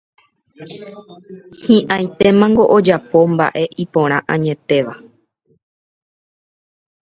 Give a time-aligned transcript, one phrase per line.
[1.63, 4.93] Hi'ãitémango ojapo mba'e iporã añetéva